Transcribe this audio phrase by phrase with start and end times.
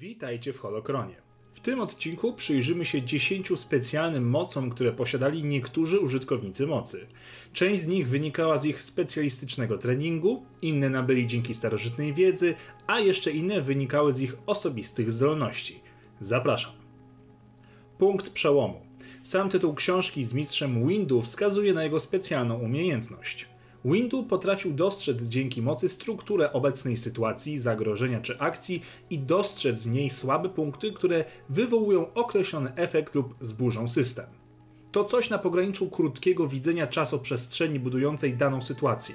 [0.00, 1.14] Witajcie w Holokronie.
[1.54, 7.06] W tym odcinku przyjrzymy się 10 specjalnym mocom, które posiadali niektórzy użytkownicy mocy.
[7.52, 12.54] Część z nich wynikała z ich specjalistycznego treningu, inne nabyli dzięki starożytnej wiedzy,
[12.86, 15.80] a jeszcze inne wynikały z ich osobistych zdolności.
[16.20, 16.72] Zapraszam.
[17.98, 18.80] Punkt przełomu.
[19.22, 23.48] Sam tytuł książki z mistrzem Windu wskazuje na jego specjalną umiejętność.
[23.84, 30.10] Windu potrafił dostrzec dzięki mocy strukturę obecnej sytuacji, zagrożenia czy akcji i dostrzec w niej
[30.10, 34.26] słabe punkty, które wywołują określony efekt lub zburzą system.
[34.92, 39.14] To coś na pograniczu krótkiego widzenia czasoprzestrzeni budującej daną sytuację.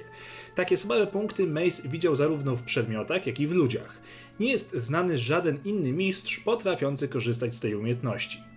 [0.54, 4.00] Takie słabe punkty Mace widział zarówno w przedmiotach, jak i w ludziach.
[4.40, 8.53] Nie jest znany żaden inny mistrz potrafiący korzystać z tej umiejętności.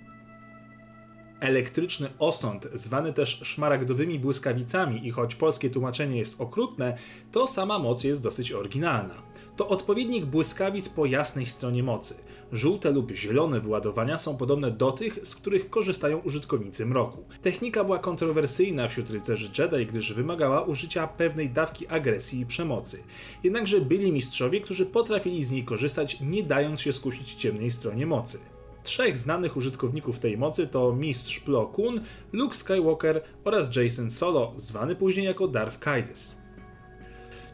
[1.40, 6.98] Elektryczny osąd, zwany też szmaragdowymi błyskawicami i choć polskie tłumaczenie jest okrutne,
[7.32, 9.16] to sama moc jest dosyć oryginalna.
[9.56, 12.16] To odpowiednik błyskawic po jasnej stronie mocy.
[12.52, 17.26] Żółte lub zielone wyładowania są podobne do tych, z których korzystają użytkownicy mroku.
[17.42, 23.04] Technika była kontrowersyjna wśród rycerzy Jedi, gdyż wymagała użycia pewnej dawki agresji i przemocy.
[23.44, 28.40] Jednakże byli mistrzowie, którzy potrafili z niej korzystać, nie dając się skusić ciemnej stronie mocy.
[28.88, 32.02] Trzech znanych użytkowników tej mocy to mistrz Plo Koon,
[32.34, 36.42] Luke Skywalker oraz Jason Solo, zwany później jako Darth Kaides.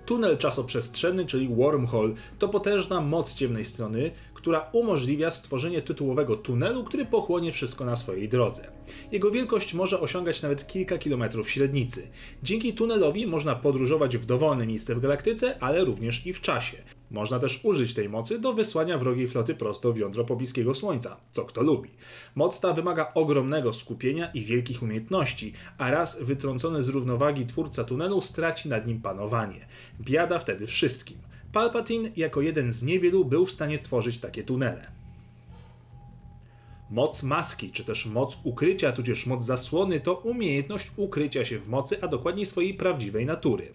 [0.05, 4.11] Tunel czasoprzestrzenny, czyli wormhole, to potężna moc ciemnej strony,
[4.43, 8.67] która umożliwia stworzenie tytułowego tunelu, który pochłonie wszystko na swojej drodze.
[9.11, 12.07] Jego wielkość może osiągać nawet kilka kilometrów średnicy.
[12.43, 16.77] Dzięki tunelowi można podróżować w dowolne miejsce w galaktyce, ale również i w czasie.
[17.11, 21.45] Można też użyć tej mocy do wysłania wrogiej floty prosto w jądro pobliskiego Słońca, co
[21.45, 21.89] kto lubi.
[22.35, 28.21] Moc ta wymaga ogromnego skupienia i wielkich umiejętności, a raz wytrącony z równowagi twórca tunelu
[28.21, 29.65] straci nad nim panowanie.
[30.01, 31.17] Biada wtedy wszystkim.
[31.53, 34.87] Palpatine jako jeden z niewielu był w stanie tworzyć takie tunele.
[36.89, 41.97] Moc maski, czy też moc ukrycia, tudzież moc zasłony, to umiejętność ukrycia się w mocy,
[42.01, 43.71] a dokładniej swojej prawdziwej natury.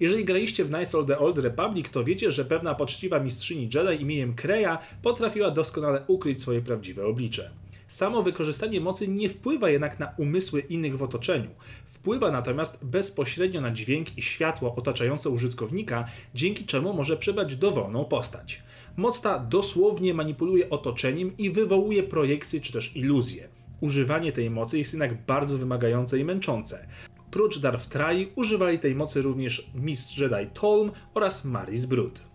[0.00, 4.02] Jeżeli graliście w Knights of the Old Republic, to wiecie, że pewna poczciwa mistrzyni Jedi
[4.02, 7.50] imieniem Kreja potrafiła doskonale ukryć swoje prawdziwe oblicze.
[7.92, 11.50] Samo wykorzystanie mocy nie wpływa jednak na umysły innych w otoczeniu.
[11.90, 16.04] Wpływa natomiast bezpośrednio na dźwięk i światło otaczające użytkownika,
[16.34, 18.62] dzięki czemu może przybrać dowolną postać.
[18.96, 23.48] Moc ta dosłownie manipuluje otoczeniem i wywołuje projekcje czy też iluzje.
[23.80, 26.86] Używanie tej mocy jest jednak bardzo wymagające i męczące.
[27.30, 32.31] Prócz Darth Trai używali tej mocy również mistrz Jedi Tolm oraz Maris Brud.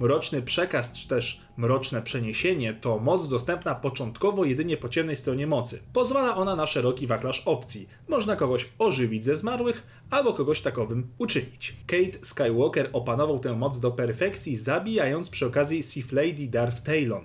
[0.00, 5.82] Mroczny przekaz czy też mroczne przeniesienie to moc dostępna początkowo jedynie po ciemnej stronie mocy.
[5.92, 7.88] Pozwala ona na szeroki wachlarz opcji.
[8.08, 11.76] Można kogoś ożywić ze zmarłych, albo kogoś takowym uczynić.
[11.86, 17.24] Kate Skywalker opanował tę moc do perfekcji, zabijając przy okazji Sith Lady Darth Talon.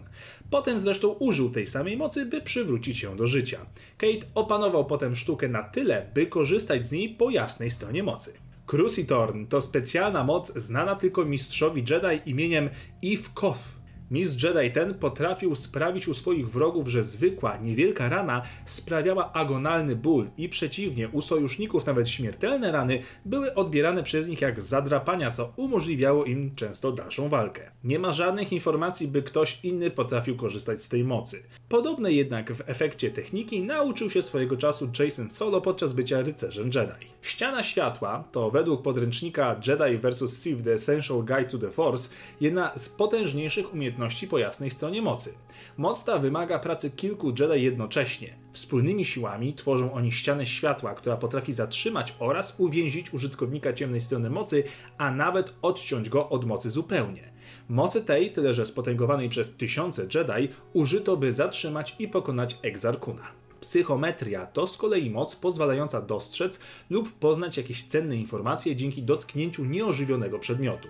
[0.50, 3.66] Potem zresztą użył tej samej mocy, by przywrócić ją do życia.
[3.98, 8.34] Kate opanował potem sztukę na tyle, by korzystać z niej po jasnej stronie mocy.
[8.66, 12.70] Crucitorn to specjalna moc znana tylko mistrzowi Jedi imieniem
[13.04, 13.85] Eve Koth.
[14.12, 20.26] Mistrz Jedi ten potrafił sprawić u swoich wrogów, że zwykła, niewielka rana sprawiała agonalny ból
[20.38, 26.26] i przeciwnie, u sojuszników nawet śmiertelne rany były odbierane przez nich jak zadrapania, co umożliwiało
[26.26, 27.72] im często dalszą walkę.
[27.84, 31.44] Nie ma żadnych informacji, by ktoś inny potrafił korzystać z tej mocy.
[31.70, 37.06] Podobne jednak w efekcie techniki nauczył się swojego czasu Jason Solo podczas bycia rycerzem Jedi.
[37.22, 40.38] Ściana światła to według podręcznika Jedi vs.
[40.42, 42.10] Sith The Essential Guide to the Force
[42.42, 45.34] jedna z potężniejszych umiejętności umiejętności po jasnej stronie mocy.
[45.78, 48.38] Moc ta wymaga pracy kilku Jedi jednocześnie.
[48.54, 54.64] Wspólnymi siłami tworzą oni ścianę światła, która potrafi zatrzymać oraz uwięzić użytkownika ciemnej strony mocy,
[54.98, 57.34] a nawet odciąć go od mocy zupełnie.
[57.70, 63.45] Mocy tej, tyle że spotęgowanej przez tysiące Jedi, użyto by zatrzymać i pokonać Exarkuna.
[63.66, 66.60] Psychometria to z kolei moc pozwalająca dostrzec
[66.90, 70.88] lub poznać jakieś cenne informacje dzięki dotknięciu nieożywionego przedmiotu.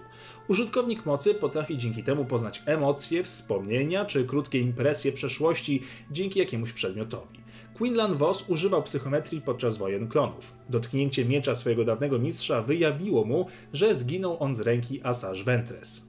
[0.48, 7.40] Użytkownik mocy potrafi dzięki temu poznać emocje, wspomnienia czy krótkie impresje przeszłości dzięki jakiemuś przedmiotowi.
[7.78, 10.54] Quinlan Voss używał psychometrii podczas wojen klonów.
[10.70, 16.06] Dotknięcie miecza swojego dawnego mistrza wyjawiło mu, że zginął on z ręki Asajj Ventress.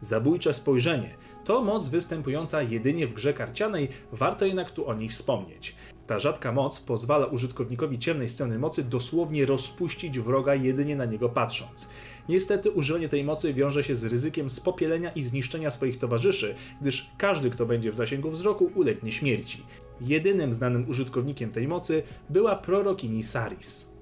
[0.00, 5.74] Zabójcze spojrzenie to moc występująca jedynie w grze karcianej, warto jednak tu o niej wspomnieć.
[6.06, 11.88] Ta rzadka moc pozwala użytkownikowi ciemnej strony mocy dosłownie rozpuścić wroga jedynie na niego patrząc.
[12.28, 17.50] Niestety używanie tej mocy wiąże się z ryzykiem spopielenia i zniszczenia swoich towarzyszy, gdyż każdy,
[17.50, 19.62] kto będzie w zasięgu wzroku, ulegnie śmierci.
[20.00, 23.93] Jedynym znanym użytkownikiem tej mocy była prorokini Saris.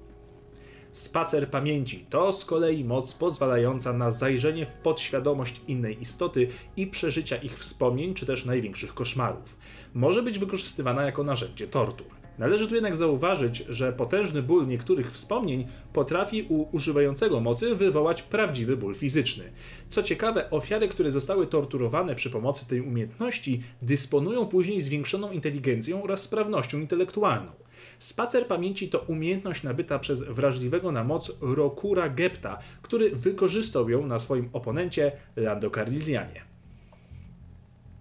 [0.93, 6.47] Spacer pamięci to z kolei moc pozwalająca na zajrzenie w podświadomość innej istoty
[6.77, 9.57] i przeżycia ich wspomnień czy też największych koszmarów.
[9.93, 12.07] Może być wykorzystywana jako narzędzie tortur.
[12.37, 18.77] Należy tu jednak zauważyć, że potężny ból niektórych wspomnień potrafi u używającego mocy wywołać prawdziwy
[18.77, 19.43] ból fizyczny.
[19.89, 26.21] Co ciekawe, ofiary, które zostały torturowane przy pomocy tej umiejętności, dysponują później zwiększoną inteligencją oraz
[26.21, 27.62] sprawnością intelektualną.
[27.99, 34.19] Spacer pamięci to umiejętność nabyta przez wrażliwego na moc Rokura Gepta, który wykorzystał ją na
[34.19, 36.53] swoim oponencie Lando Carlisianie.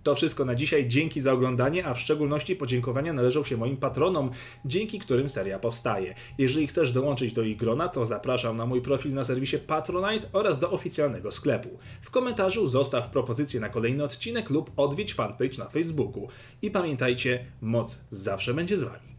[0.03, 0.89] To wszystko na dzisiaj.
[0.89, 4.31] Dzięki za oglądanie, a w szczególności podziękowania należą się moim patronom,
[4.65, 6.15] dzięki którym seria powstaje.
[6.39, 10.59] Jeżeli chcesz dołączyć do ich grona, to zapraszam na mój profil na serwisie Patronite oraz
[10.59, 11.69] do oficjalnego sklepu.
[12.01, 16.29] W komentarzu zostaw propozycję na kolejny odcinek lub odwiedź fanpage na Facebooku.
[16.63, 19.12] I pamiętajcie, moc zawsze będzie z wami.